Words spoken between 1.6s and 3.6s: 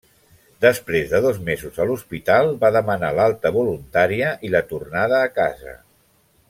a l'hospital, va demanar l'alta